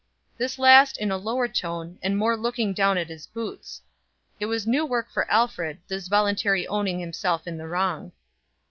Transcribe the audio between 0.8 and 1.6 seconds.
in a lower